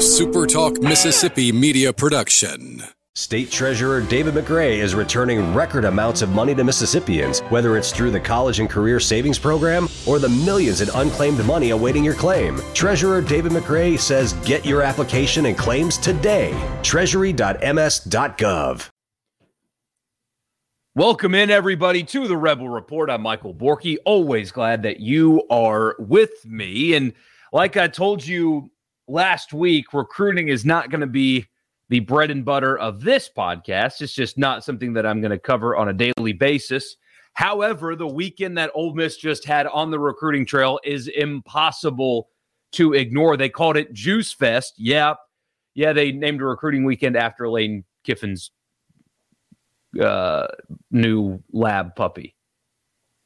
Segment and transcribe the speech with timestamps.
[0.00, 2.82] SuperTalk Mississippi media production.
[3.14, 8.10] State Treasurer David McRae is returning record amounts of money to Mississippians, whether it's through
[8.10, 12.62] the College and Career Savings Program or the millions in unclaimed money awaiting your claim.
[12.72, 16.58] Treasurer David McRae says get your application and claims today.
[16.82, 18.88] Treasury.ms.gov.
[20.94, 23.10] Welcome in, everybody, to the Rebel Report.
[23.10, 23.98] I'm Michael Borky.
[24.06, 26.94] Always glad that you are with me.
[26.94, 27.12] And
[27.52, 28.70] like I told you
[29.10, 31.46] last week, recruiting is not going to be
[31.88, 34.00] the bread and butter of this podcast.
[34.00, 36.96] It's just not something that I'm going to cover on a daily basis.
[37.34, 42.28] However, the weekend that Ole Miss just had on the recruiting trail is impossible
[42.72, 43.36] to ignore.
[43.36, 44.74] They called it Juice Fest.
[44.78, 45.14] Yeah.
[45.74, 48.50] Yeah, they named a recruiting weekend after Lane Kiffin's
[50.00, 50.46] uh,
[50.90, 52.36] new lab puppy.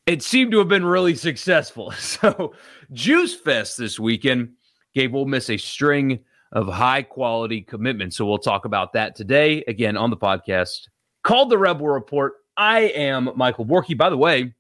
[0.06, 1.92] It seemed to have been really successful.
[1.98, 2.55] So,
[2.92, 4.51] Juice Fest this weekend
[4.95, 6.21] gave Ole Miss a string
[6.53, 8.16] of high quality commitments.
[8.16, 10.89] So we'll talk about that today again on the podcast
[11.25, 12.34] called the Rebel Report.
[12.56, 13.98] I am Michael Borky.
[13.98, 14.55] By the way,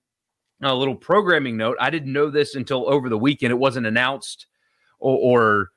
[0.60, 1.76] a little programming note.
[1.80, 3.52] I didn't know this until over the weekend.
[3.52, 4.46] It wasn't announced
[4.98, 5.70] or, or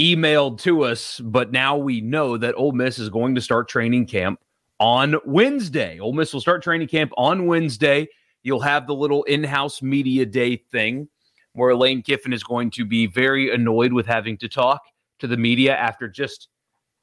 [0.00, 4.06] emailed to us, but now we know that Ole Miss is going to start training
[4.06, 4.40] camp
[4.80, 6.00] on Wednesday.
[6.00, 8.08] Ole Miss will start training camp on Wednesday.
[8.42, 11.08] You'll have the little in-house media day thing
[11.54, 14.82] where Lane Kiffin is going to be very annoyed with having to talk
[15.18, 16.48] to the media after just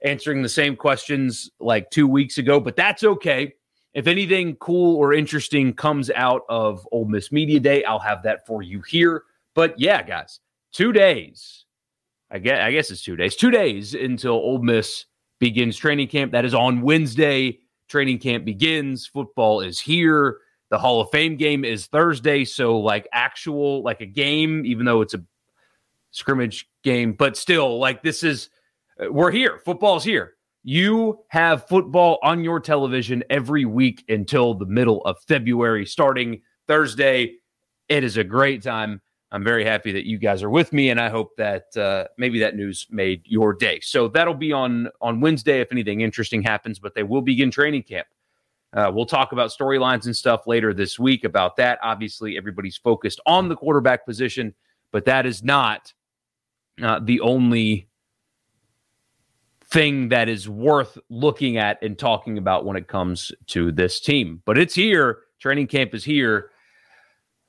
[0.04, 3.54] answering the same questions like two weeks ago, but that's okay.
[3.94, 8.46] If anything cool or interesting comes out of Ole Miss Media Day, I'll have that
[8.46, 9.24] for you here.
[9.56, 10.40] But yeah, guys,
[10.72, 11.66] two days.
[12.32, 13.36] I guess I guess it's two days.
[13.36, 15.06] Two days until Ole Miss
[15.40, 16.32] begins training camp.
[16.32, 17.60] That is on Wednesday.
[17.88, 19.08] Training camp begins.
[19.08, 20.38] Football is here.
[20.70, 22.46] The Hall of Fame game is Thursday.
[22.46, 25.24] So like actual like a game, even though it's a
[26.12, 28.50] scrimmage game, but still, like this is
[29.10, 29.60] we're here.
[29.66, 30.34] Football's here.
[30.64, 37.36] You have football on your television every week until the middle of February, starting Thursday.
[37.88, 39.02] It is a great time.
[39.32, 42.40] I'm very happy that you guys are with me, and I hope that uh, maybe
[42.40, 43.80] that news made your day.
[43.80, 46.80] So that'll be on on Wednesday if anything interesting happens.
[46.80, 48.08] But they will begin training camp.
[48.74, 51.80] Uh, we'll talk about storylines and stuff later this week about that.
[51.82, 54.54] Obviously, everybody's focused on the quarterback position,
[54.92, 55.94] but that is not
[56.82, 57.88] uh, the only
[59.66, 64.42] thing that is worth looking at and talking about when it comes to this team.
[64.46, 65.20] But it's here.
[65.40, 66.52] Training camp is here.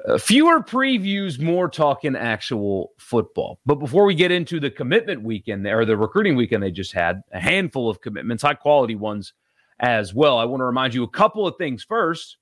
[0.06, 3.58] Uh, fewer previews, more talking actual football.
[3.66, 7.22] But before we get into the commitment weekend or the recruiting weekend they just had,
[7.32, 9.34] a handful of commitments, high quality ones
[9.80, 10.38] as well.
[10.38, 11.82] I want to remind you a couple of things.
[11.82, 12.36] First,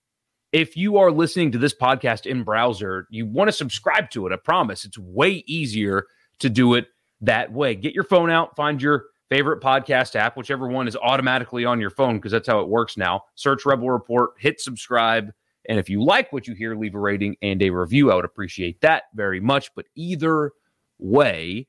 [0.53, 4.33] if you are listening to this podcast in browser, you want to subscribe to it.
[4.33, 6.07] I promise it's way easier
[6.41, 6.87] to do it
[7.21, 7.75] that way.
[7.75, 11.91] Get your phone out, find your favorite podcast app, whichever one is automatically on your
[11.91, 13.23] phone, because that's how it works now.
[13.35, 15.33] Search Rebel Report, hit subscribe.
[15.69, 18.11] And if you like what you hear, leave a rating and a review.
[18.11, 19.75] I would appreciate that very much.
[19.75, 20.53] But either
[20.99, 21.67] way,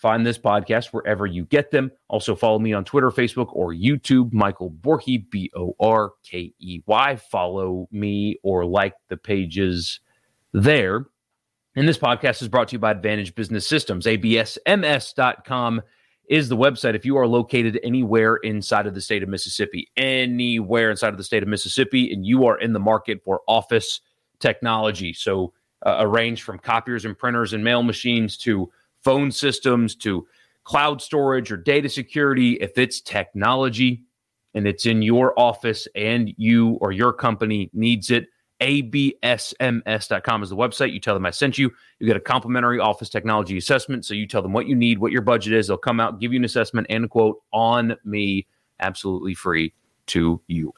[0.00, 1.92] find this podcast wherever you get them.
[2.08, 6.80] Also, follow me on Twitter, Facebook, or YouTube, Michael Borky, B O R K E
[6.86, 7.16] Y.
[7.16, 10.00] Follow me or like the pages
[10.52, 11.06] there.
[11.76, 14.06] And this podcast is brought to you by Advantage Business Systems.
[14.06, 15.82] ABSMS.com
[16.28, 16.94] is the website.
[16.94, 21.24] If you are located anywhere inside of the state of Mississippi, anywhere inside of the
[21.24, 24.00] state of Mississippi, and you are in the market for office
[24.40, 25.52] technology, so
[25.84, 28.70] uh, a range from copiers and printers and mail machines to
[29.02, 30.26] phone systems to
[30.64, 34.02] cloud storage or data security, if it's technology
[34.54, 38.26] and it's in your office and you or your company needs it,
[38.60, 40.92] absms.com is the website.
[40.92, 41.72] You tell them I sent you.
[41.98, 44.04] You get a complimentary office technology assessment.
[44.04, 45.68] So you tell them what you need, what your budget is.
[45.68, 48.46] They'll come out, give you an assessment and a quote on me,
[48.78, 49.72] absolutely free
[50.08, 50.72] to you.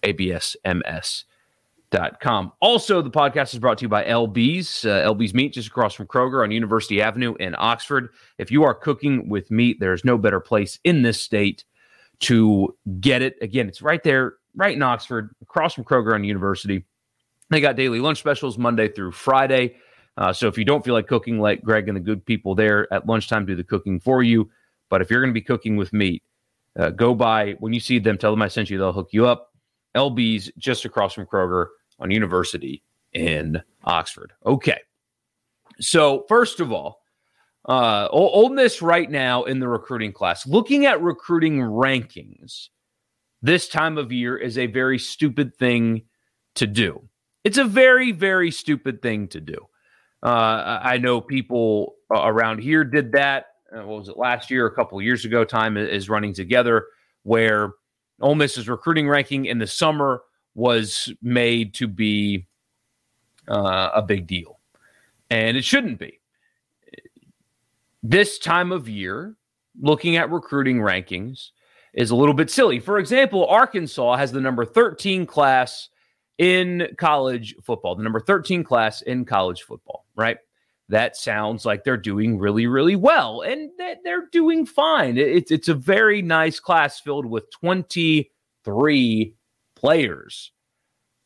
[1.92, 2.52] absms.com.
[2.60, 4.84] Also, the podcast is brought to you by LB's.
[4.84, 8.10] Uh, LB's Meat, just across from Kroger on University Avenue in Oxford.
[8.38, 11.64] If you are cooking with meat, there's no better place in this state
[12.20, 13.36] to get it.
[13.40, 16.84] Again, it's right there, right in Oxford, across from Kroger on University.
[17.50, 19.76] They got daily lunch specials Monday through Friday.
[20.16, 22.92] Uh, so if you don't feel like cooking, let Greg and the good people there
[22.92, 24.50] at lunchtime do the cooking for you.
[24.90, 26.22] But if you're going to be cooking with meat,
[26.78, 28.78] uh, go by when you see them, tell them I sent you.
[28.78, 29.50] They'll hook you up.
[29.96, 31.66] LB's just across from Kroger
[32.02, 32.82] on University
[33.12, 34.32] in Oxford.
[34.44, 34.78] Okay.
[35.80, 37.00] So first of all,
[37.68, 42.68] uh, Ole Miss right now in the recruiting class, looking at recruiting rankings
[43.40, 46.02] this time of year is a very stupid thing
[46.56, 47.08] to do.
[47.44, 49.56] It's a very, very stupid thing to do.
[50.22, 54.74] Uh, I know people around here did that uh, what was it last year, a
[54.74, 56.86] couple years ago, time is running together
[57.22, 57.72] where
[58.20, 60.22] Ole Miss's recruiting ranking in the summer
[60.54, 62.46] was made to be
[63.48, 64.60] uh, a big deal,
[65.30, 66.20] and it shouldn't be.
[68.02, 69.36] This time of year,
[69.80, 71.50] looking at recruiting rankings
[71.94, 72.80] is a little bit silly.
[72.80, 75.88] For example, Arkansas has the number 13 class
[76.38, 80.38] in college football, the number 13 class in college football, right?
[80.88, 83.70] That sounds like they're doing really, really well, and
[84.04, 85.16] they're doing fine.
[85.16, 89.34] It's it's a very nice class filled with 23
[89.82, 90.52] players,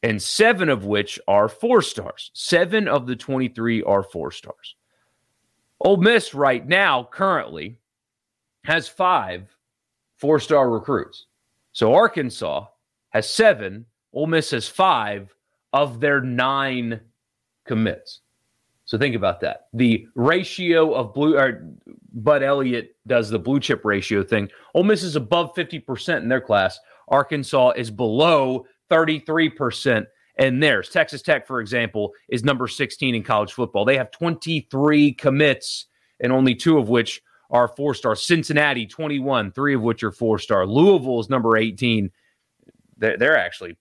[0.03, 2.31] and seven of which are four stars.
[2.32, 4.76] Seven of the 23 are four stars.
[5.81, 7.79] Ole Miss right now currently
[8.64, 9.55] has five
[10.17, 11.26] four star recruits.
[11.73, 12.67] So Arkansas
[13.11, 15.35] has seven, Ole Miss has five
[15.75, 17.00] of their nine
[17.67, 18.20] commits.
[18.87, 19.67] So think about that.
[19.75, 21.69] The ratio of blue or
[22.14, 24.49] Bud Elliott does the blue chip ratio thing.
[24.75, 26.79] Ole Miss is above 50% in their class.
[27.08, 30.06] Arkansas is below 33%
[30.38, 30.88] in theirs.
[30.88, 33.85] Texas Tech, for example, is number 16 in college football.
[33.85, 35.87] They have 23 commits,
[36.20, 38.17] and only two of which are four star.
[38.17, 40.67] Cincinnati, 21, three of which are four star.
[40.67, 42.11] Louisville is number 18.
[42.99, 43.76] They're, they're actually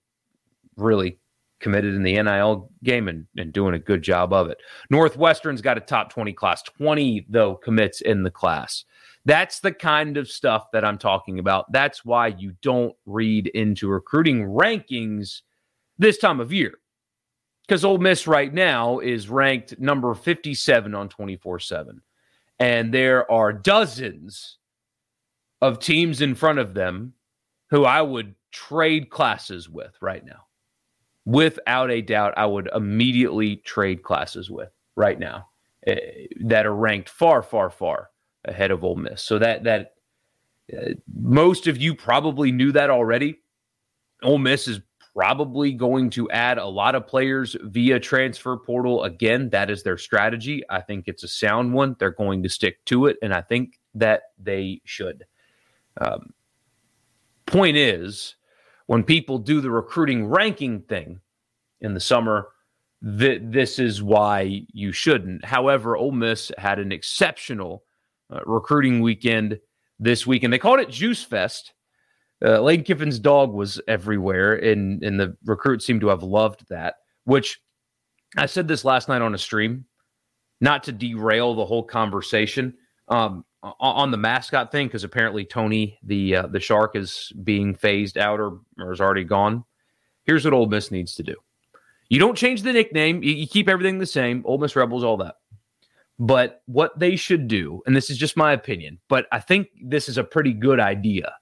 [0.76, 1.18] really
[1.58, 4.58] committed in the NIL game and, and doing a good job of it.
[4.90, 8.84] Northwestern's got a top 20 class, 20, though, commits in the class.
[9.26, 11.70] That's the kind of stuff that I'm talking about.
[11.72, 15.42] That's why you don't read into recruiting rankings
[15.98, 16.74] this time of year.
[17.66, 22.00] Because Ole Miss right now is ranked number 57 on 24 7
[22.60, 24.58] and there are dozens
[25.60, 27.12] of teams in front of them
[27.70, 30.46] who I would trade classes with right now.
[31.24, 35.48] Without a doubt, I would immediately trade classes with right now
[35.84, 35.96] uh,
[36.42, 38.10] that are ranked far, far, far
[38.46, 39.22] ahead of Ole Miss.
[39.22, 39.94] So that that
[40.72, 43.40] uh, most of you probably knew that already.
[44.22, 44.80] Ole Miss is
[45.14, 49.04] probably going to add a lot of players via transfer portal.
[49.04, 50.62] Again, that is their strategy.
[50.68, 51.96] I think it's a sound one.
[51.98, 55.24] They're going to stick to it, and I think that they should.
[55.98, 56.34] Um,
[57.46, 58.36] point is,
[58.86, 61.20] when people do the recruiting ranking thing
[61.80, 62.48] in the summer,
[63.02, 65.46] th- this is why you shouldn't.
[65.46, 67.84] However, Ole Miss had an exceptional
[68.30, 69.58] uh, recruiting weekend
[69.98, 71.72] this week, and they called it Juice Fest
[72.44, 76.96] uh, Lane Kiffin's dog was everywhere, and and the recruits seem to have loved that.
[77.24, 77.60] Which
[78.36, 79.86] I said this last night on a stream,
[80.60, 82.74] not to derail the whole conversation
[83.08, 88.18] um, on the mascot thing, because apparently Tony the uh, the shark is being phased
[88.18, 89.64] out or, or is already gone.
[90.24, 91.36] Here's what Ole Miss needs to do:
[92.10, 94.42] you don't change the nickname, you, you keep everything the same.
[94.44, 95.36] Ole Miss Rebels, all that.
[96.18, 100.08] But what they should do, and this is just my opinion, but I think this
[100.08, 101.34] is a pretty good idea.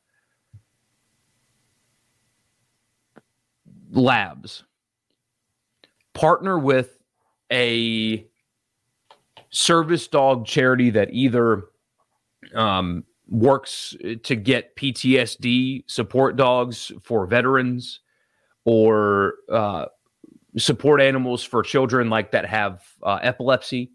[3.92, 4.64] Labs.
[6.12, 6.98] Partner with
[7.52, 8.26] a
[9.50, 11.66] service dog charity that either
[12.54, 13.94] um, works
[14.24, 18.00] to get PTSD support dogs for veterans
[18.64, 19.86] or uh,
[20.56, 23.92] support animals for children like that have uh, epilepsy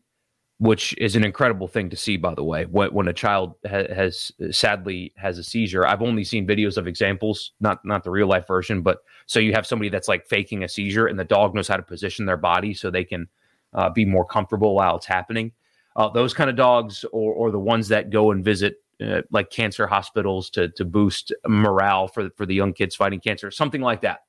[0.59, 3.93] which is an incredible thing to see by the way when, when a child ha-
[3.93, 5.87] has sadly has a seizure.
[5.87, 9.53] I've only seen videos of examples not not the real life version but so you
[9.53, 12.37] have somebody that's like faking a seizure and the dog knows how to position their
[12.37, 13.27] body so they can
[13.73, 15.51] uh, be more comfortable while it's happening.
[15.95, 19.49] Uh, those kind of dogs or, or the ones that go and visit uh, like
[19.49, 24.01] cancer hospitals to, to boost morale for, for the young kids fighting cancer something like
[24.01, 24.25] that.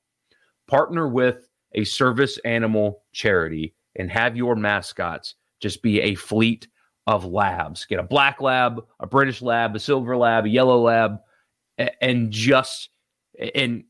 [0.68, 6.68] Partner with a service animal charity and have your mascots just be a fleet
[7.06, 7.84] of labs.
[7.84, 11.18] Get a black lab, a British lab, a silver lab, a yellow lab,
[12.00, 12.90] and just
[13.54, 13.84] and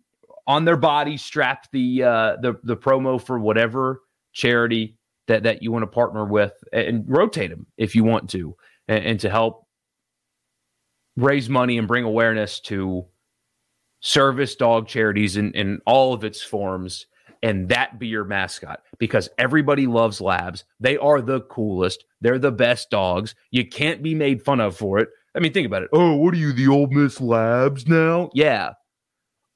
[0.47, 4.01] on their body strap the uh, the the promo for whatever
[4.33, 4.97] charity
[5.27, 8.57] that that you want to partner with, and rotate them if you want to,
[8.89, 9.67] and, and to help
[11.17, 13.05] raise money and bring awareness to
[14.01, 17.07] service dog charities in, in all of its forms
[17.43, 20.65] and that be your mascot because everybody loves labs.
[20.79, 22.05] They are the coolest.
[22.21, 23.35] They're the best dogs.
[23.51, 25.09] You can't be made fun of for it.
[25.35, 25.91] I mean, think about it.
[25.93, 28.31] Oh, what are you, the Ole Miss Labs now?
[28.35, 28.73] Yeah.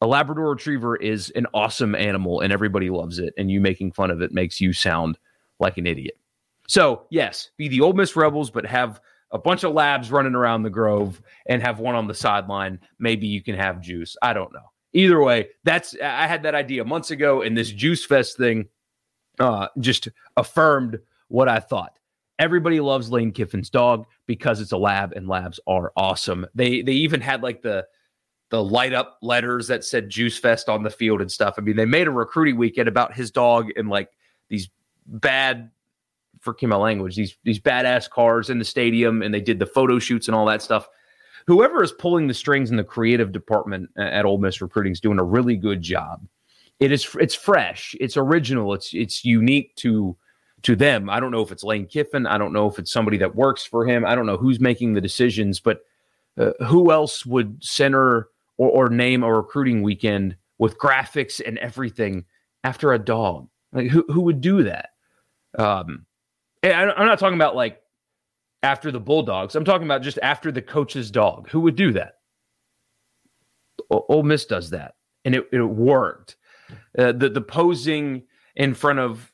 [0.01, 3.35] A Labrador Retriever is an awesome animal and everybody loves it.
[3.37, 5.19] And you making fun of it makes you sound
[5.61, 6.19] like an idiot.
[6.69, 9.01] So, yes, be the Ole Miss Rebels, but have
[9.31, 12.79] a bunch of labs running around the Grove and have one on the sideline.
[12.99, 14.17] Maybe you can have juice.
[14.23, 18.05] I don't know either way, that's I had that idea months ago, and this Juice
[18.05, 18.67] Fest thing
[19.39, 20.99] uh, just affirmed
[21.29, 21.99] what I thought.
[22.39, 26.47] everybody loves Lane Kiffin's dog because it's a lab and labs are awesome.
[26.55, 27.87] They they even had like the
[28.51, 31.55] the light up letters that said Juice Fest on the field and stuff.
[31.59, 34.11] I mean, they made a recruiting weekend about his dog and like
[34.49, 34.69] these
[35.07, 35.71] bad
[36.41, 39.99] forgive my language, these these badass cars in the stadium and they did the photo
[39.99, 40.89] shoots and all that stuff.
[41.47, 45.19] Whoever is pulling the strings in the creative department at Ole Miss recruiting is doing
[45.19, 46.27] a really good job.
[46.81, 50.17] It is it's fresh, it's original, it's it's unique to
[50.63, 51.11] to them.
[51.11, 52.27] I don't know if it's Lane Kiffin.
[52.27, 54.05] I don't know if it's somebody that works for him.
[54.05, 55.81] I don't know who's making the decisions, but
[56.39, 62.25] uh, who else would center or, or name a recruiting weekend with graphics and everything
[62.65, 63.49] after a dog?
[63.73, 64.91] Like who who would do that?
[65.59, 66.07] Um,
[66.63, 67.84] I'm not talking about like
[68.65, 69.55] after the Bulldogs.
[69.55, 71.49] I'm talking about just after the coach's dog.
[71.51, 72.15] Who would do that?
[73.91, 74.95] O- Ole Miss does that,
[75.25, 76.37] and it, it worked.
[76.99, 78.23] Uh, the the posing
[78.57, 79.31] in front of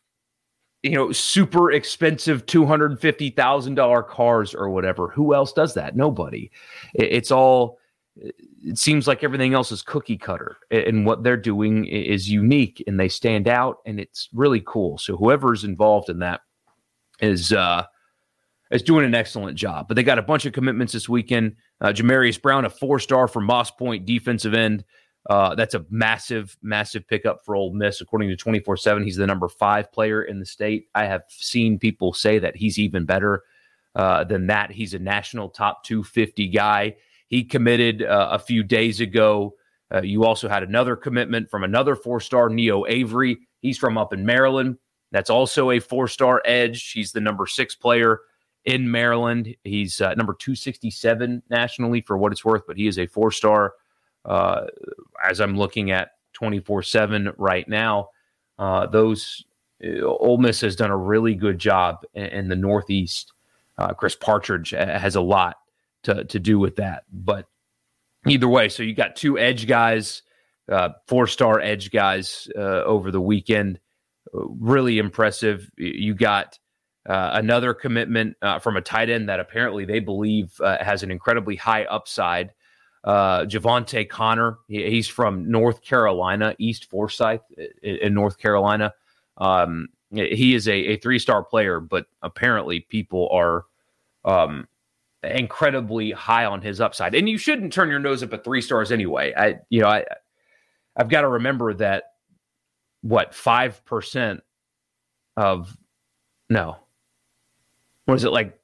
[0.82, 5.08] you know, super expensive $250,000 cars or whatever.
[5.08, 5.94] Who else does that?
[5.94, 6.50] Nobody.
[6.94, 7.78] It's all,
[8.16, 12.99] it seems like everything else is cookie cutter and what they're doing is unique and
[12.99, 14.96] they stand out and it's really cool.
[14.96, 16.40] So whoever's involved in that
[17.20, 17.84] is, uh,
[18.71, 19.89] is doing an excellent job.
[19.89, 21.57] But they got a bunch of commitments this weekend.
[21.81, 24.85] Uh, Jamarius Brown, a four star from Moss Point defensive end.
[25.29, 28.00] Uh, that's a massive, massive pickup for Ole Miss.
[28.00, 30.89] According to 24 7, he's the number five player in the state.
[30.95, 33.43] I have seen people say that he's even better
[33.95, 34.71] uh, than that.
[34.71, 36.97] He's a national top 250 guy.
[37.29, 39.55] He committed uh, a few days ago.
[39.93, 43.39] Uh, you also had another commitment from another four star, Neo Avery.
[43.61, 44.79] He's from up in Maryland.
[45.12, 46.93] That's also a four star edge.
[46.93, 48.21] He's the number six player
[48.64, 49.55] in Maryland.
[49.64, 53.75] He's uh, number 267 nationally for what it's worth, but he is a four star
[54.25, 54.67] uh,
[55.23, 58.11] as I'm looking at 24 7 right now,
[58.59, 59.45] uh, those
[59.85, 63.33] uh, Ole Miss has done a really good job in, in the Northeast.
[63.79, 65.57] Uh, Chris Partridge has a lot
[66.02, 67.05] to, to do with that.
[67.11, 67.47] But
[68.26, 70.23] either way, so you got two edge guys,
[70.71, 73.81] uh, four star edge guys uh, over the weekend.
[74.33, 75.71] Really impressive.
[75.76, 76.59] You got
[77.09, 81.11] uh, another commitment uh, from a tight end that apparently they believe uh, has an
[81.11, 82.52] incredibly high upside
[83.04, 84.59] uh, Javante Connor.
[84.69, 87.40] he's from North Carolina, East Forsyth
[87.83, 88.92] in, in North Carolina.
[89.38, 93.64] Um, he is a, a three star player, but apparently people are
[94.25, 94.69] um,
[95.23, 97.14] incredibly high on his upside.
[97.14, 99.33] And you shouldn't turn your nose up at three stars anyway.
[99.37, 100.04] I, you know, I,
[100.97, 102.04] I've got to remember that
[103.02, 104.40] what five percent
[105.37, 105.75] of
[106.50, 106.76] no,
[108.11, 108.59] what is it like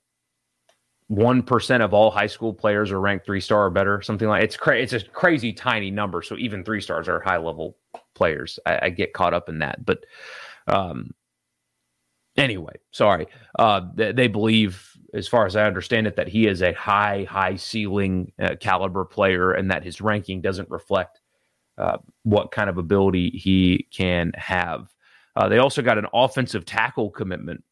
[1.09, 4.43] one percent of all high school players are ranked three star or better, something like
[4.43, 4.97] it's crazy.
[4.97, 6.21] It's a crazy tiny number.
[6.23, 7.77] So even three stars are high level
[8.15, 8.59] players.
[8.67, 10.05] I, I get caught up in that, but
[10.67, 11.13] um,
[12.37, 13.29] anyway, sorry.
[13.59, 17.25] Uh, they, they, believe, as far as I understand it, that he is a high
[17.29, 21.21] high ceiling uh, caliber player, and that his ranking doesn't reflect
[21.79, 24.93] uh, what kind of ability he can have.
[25.37, 27.63] Uh, they also got an offensive tackle commitment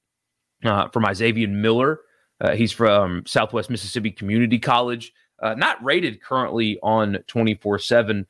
[0.64, 2.00] uh, from Isaiah Miller.
[2.40, 8.26] Uh, he's from Southwest Mississippi Community College, uh, not rated currently on 24 um, 7.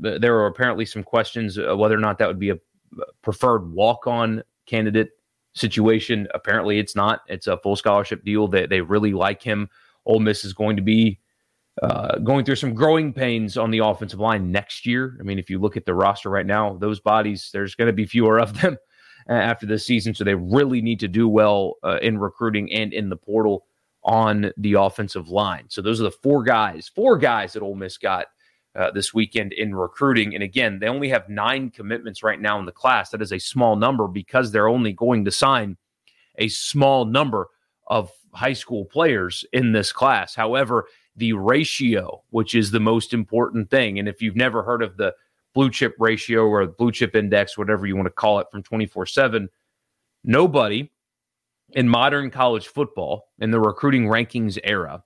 [0.00, 2.58] There are apparently some questions whether or not that would be a
[3.22, 5.10] preferred walk on candidate
[5.54, 6.28] situation.
[6.34, 7.20] Apparently, it's not.
[7.28, 8.48] It's a full scholarship deal.
[8.48, 9.68] They, they really like him.
[10.06, 11.20] Ole Miss is going to be
[11.82, 15.16] uh, going through some growing pains on the offensive line next year.
[15.20, 17.92] I mean, if you look at the roster right now, those bodies, there's going to
[17.92, 18.76] be fewer of them
[19.34, 20.14] after this season.
[20.14, 23.64] So they really need to do well uh, in recruiting and in the portal
[24.02, 25.64] on the offensive line.
[25.68, 28.26] So those are the four guys, four guys that Ole Miss got
[28.74, 30.34] uh, this weekend in recruiting.
[30.34, 33.10] And again, they only have nine commitments right now in the class.
[33.10, 35.76] That is a small number because they're only going to sign
[36.38, 37.48] a small number
[37.86, 40.34] of high school players in this class.
[40.34, 44.96] However, the ratio, which is the most important thing, and if you've never heard of
[44.96, 45.14] the
[45.54, 49.06] blue chip ratio or blue chip index, whatever you want to call it, from 24
[49.06, 49.48] 7.
[50.24, 50.90] Nobody
[51.72, 55.02] in modern college football in the recruiting rankings era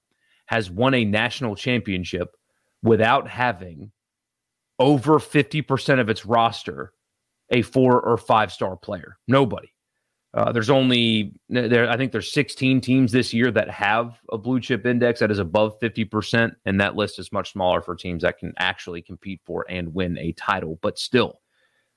[0.47, 2.37] has won a national championship
[2.83, 3.91] without having
[4.79, 6.93] over 50% of its roster
[7.51, 9.19] a four or five star player.
[9.29, 9.74] Nobody.
[10.35, 11.89] Uh, there's only there.
[11.89, 15.39] I think there's 16 teams this year that have a blue chip index that is
[15.39, 19.41] above 50 percent, and that list is much smaller for teams that can actually compete
[19.45, 20.77] for and win a title.
[20.83, 21.41] But still,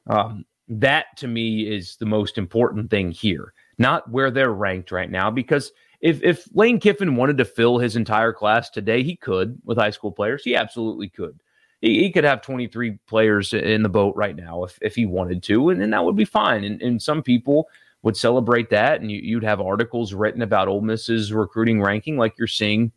[0.06, 5.10] um, that to me is the most important thing here, not where they're ranked right
[5.10, 5.32] now.
[5.32, 9.80] Because if if Lane Kiffin wanted to fill his entire class today, he could with
[9.80, 10.44] high school players.
[10.44, 11.42] He absolutely could.
[11.82, 15.42] He, he could have 23 players in the boat right now if if he wanted
[15.44, 16.64] to, and, and that would be fine.
[16.64, 17.68] And, and some people
[18.04, 22.38] would celebrate that, and you, would have articles written about Ole Miss's recruiting ranking, like
[22.38, 22.92] you're seeing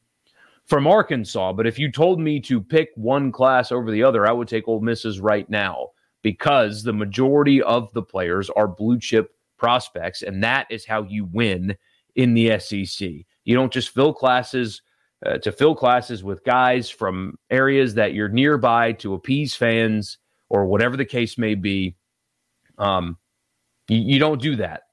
[0.66, 1.52] from Arkansas.
[1.52, 4.68] But if you told me to pick one class over the other, I would take
[4.68, 5.88] Ole Miss's right now
[6.22, 11.24] because the majority of the players are blue chip prospects, and that is how you
[11.24, 11.76] win
[12.14, 13.08] in the SEC.
[13.44, 14.82] You don't just fill classes
[15.24, 20.66] uh, to fill classes with guys from areas that you're nearby to appease fans or
[20.66, 21.96] whatever the case may be.
[22.78, 23.18] Um,
[23.88, 24.84] you, you don't do that.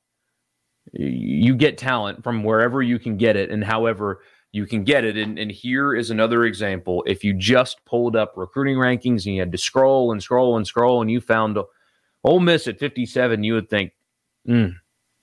[0.94, 5.18] You get talent from wherever you can get it and however you can get it.
[5.18, 7.04] And, and here is another example.
[7.06, 10.66] If you just pulled up recruiting rankings and you had to scroll and scroll and
[10.66, 11.58] scroll and you found
[12.24, 13.92] Ole Miss at 57, you would think,
[14.48, 14.74] mm,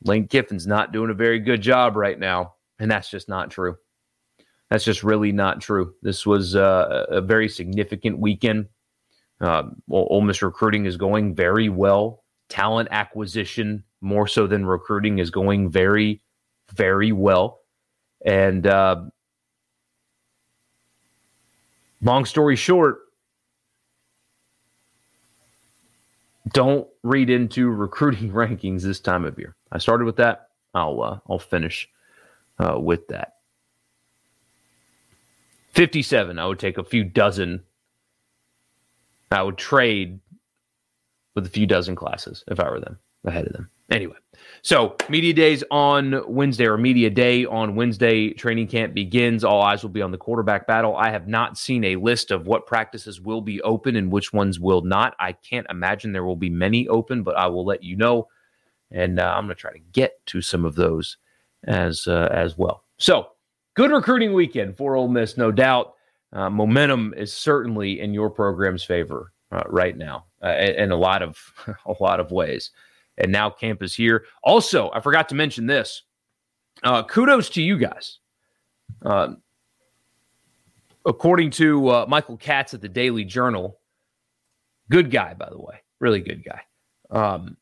[0.05, 2.55] Lane Kiffin's not doing a very good job right now.
[2.79, 3.77] And that's just not true.
[4.71, 5.95] That's just really not true.
[6.03, 8.67] This was uh, a very significant weekend.
[9.41, 12.25] Uh, Ole Miss recruiting is going very well.
[12.49, 16.21] Talent acquisition, more so than recruiting, is going very,
[16.73, 17.61] very well.
[18.25, 19.05] And uh,
[22.03, 22.99] long story short,
[26.53, 29.57] don't read into recruiting rankings this time of year.
[29.73, 30.49] I started with that.
[30.75, 31.89] I'll uh, I'll finish
[32.59, 33.35] uh, with that.
[35.73, 37.63] 57, I would take a few dozen.
[39.33, 40.21] I would trade
[41.35, 43.71] with a few dozen classes if I were them ahead of them.
[43.91, 44.17] Anyway,
[44.63, 48.31] so media days on Wednesday or media day on Wednesday.
[48.31, 49.45] Training camp begins.
[49.45, 50.97] All eyes will be on the quarterback battle.
[50.97, 54.59] I have not seen a list of what practices will be open and which ones
[54.59, 55.15] will not.
[55.19, 58.29] I can't imagine there will be many open, but I will let you know.
[58.91, 61.19] And uh, I'm going to try to get to some of those
[61.65, 62.85] as uh, as well.
[62.99, 63.29] So
[63.75, 65.95] good recruiting weekend for Ole Miss, no doubt.
[66.33, 71.23] Uh, momentum is certainly in your program's favor uh, right now, uh, in a lot
[71.23, 71.39] of
[71.87, 72.71] a lot of ways.
[73.17, 74.25] And now camp is here.
[74.43, 76.03] Also, I forgot to mention this.
[76.83, 78.19] Uh, kudos to you guys.
[79.03, 79.43] Um,
[81.07, 83.79] according to uh, Michael Katz at the Daily Journal,
[84.91, 86.63] good guy by the way, really good guy.
[87.11, 87.57] Um,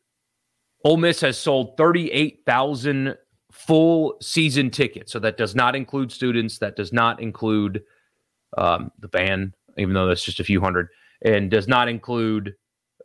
[0.85, 3.17] Ole Miss has sold 38,000
[3.53, 5.13] full season tickets.
[5.13, 6.59] So that does not include students.
[6.59, 7.83] That does not include
[8.59, 10.89] um, the band, even though that's just a few hundred,
[11.23, 12.55] and does not include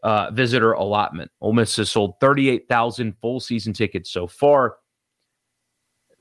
[0.03, 1.31] uh, visitor allotment.
[1.41, 4.77] Ole Miss has sold 38,000 full season tickets so far.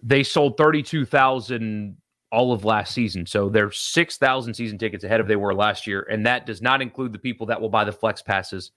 [0.03, 1.97] They sold 32,000
[2.33, 3.27] all of last season.
[3.27, 6.07] So they're 6,000 season tickets ahead of they were last year.
[6.11, 8.73] And that does not include the people that will buy the flex passes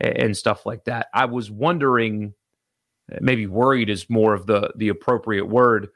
[0.00, 1.08] and, and stuff like that.
[1.12, 2.34] I was wondering
[3.20, 5.88] maybe worried is more of the the appropriate word.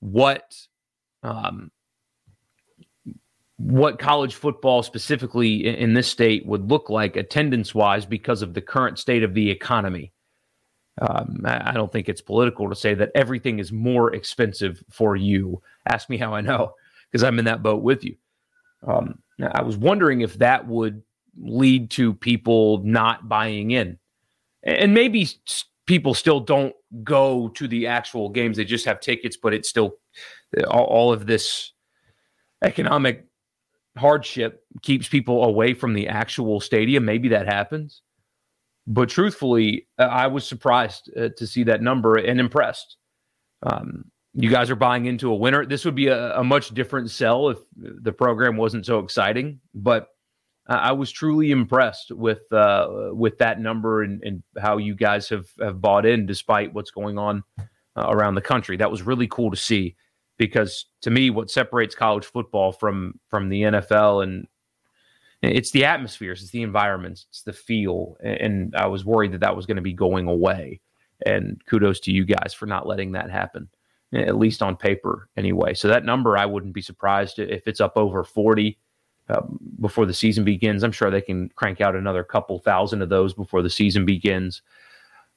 [0.00, 0.54] What
[1.22, 1.70] um,
[3.56, 8.60] what college football specifically in, this state would look like attendance wise because of the
[8.60, 10.12] current state of the economy.
[11.00, 15.60] Um, I don't think it's political to say that everything is more expensive for you.
[15.88, 16.74] Ask me how I know
[17.10, 18.16] because I'm in that boat with you.
[18.86, 21.02] Um, I was wondering if that would
[21.36, 23.98] lead to people not buying in,
[24.62, 25.28] and maybe
[25.86, 28.56] people still don't go to the actual games.
[28.56, 29.96] They just have tickets, but it's still
[30.68, 31.72] all, all of this
[32.62, 33.26] economic
[33.96, 37.04] hardship keeps people away from the actual stadium.
[37.04, 38.02] Maybe that happens.
[38.86, 42.96] But truthfully, uh, I was surprised uh, to see that number and impressed.
[43.62, 44.04] Um,
[44.34, 45.64] you guys are buying into a winner.
[45.64, 49.60] This would be a, a much different sell if the program wasn't so exciting.
[49.74, 50.08] But
[50.66, 55.46] I was truly impressed with uh, with that number and, and, how you guys have,
[55.60, 58.78] have bought in despite what's going on uh, around the country.
[58.78, 59.94] That was really cool to see
[60.36, 64.46] because to me, what separates college football from from the NFL and
[65.42, 68.16] it's the atmospheres, it's the environments, it's the feel.
[68.22, 70.80] And I was worried that that was going to be going away.
[71.26, 73.68] And kudos to you guys for not letting that happen,
[74.12, 75.74] at least on paper, anyway.
[75.74, 78.78] So that number, I wouldn't be surprised if it's up over forty
[79.28, 79.42] uh,
[79.80, 80.82] before the season begins.
[80.82, 84.62] I'm sure they can crank out another couple thousand of those before the season begins.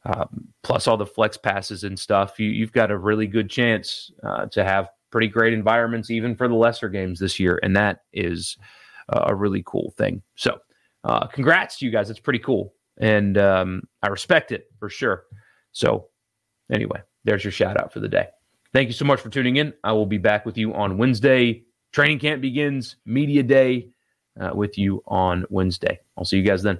[0.08, 4.10] Um, plus all the flex passes and stuff, you, have got a really good chance
[4.24, 8.04] uh, to have pretty great environments even for the lesser games this year, and that
[8.14, 8.58] is
[9.10, 10.22] a really cool thing.
[10.36, 10.60] So,
[11.04, 12.10] uh, congrats to you guys.
[12.10, 15.24] It's pretty cool, and um, I respect it for sure.
[15.72, 16.08] So,
[16.72, 18.28] anyway, there's your shout out for the day.
[18.74, 19.74] Thank you so much for tuning in.
[19.84, 21.66] I will be back with you on Wednesday
[21.98, 23.90] Training camp begins, media day
[24.40, 26.00] uh, with you on Wednesday.
[26.18, 26.80] I'll see you guys then.